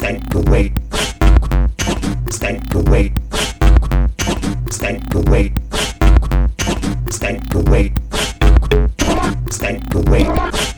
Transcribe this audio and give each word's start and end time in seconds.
stank 0.00 0.34
away, 0.34 0.72
stank 2.30 2.74
away, 2.74 3.12
stank 4.70 5.14
away, 5.14 5.52
stank 7.10 7.54
away, 7.54 7.92
stank 9.50 9.94
away, 9.94 10.69